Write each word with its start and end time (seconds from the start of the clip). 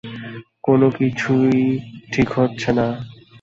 কোনোকিছুই 0.63 1.61
ঠিক 2.11 2.27
হচ্ছে 2.31 2.69
না। 2.73 2.87